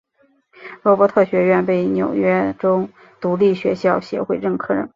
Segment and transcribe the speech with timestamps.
[0.81, 4.89] 罗伯特学院被纽约州独立学校协会认证。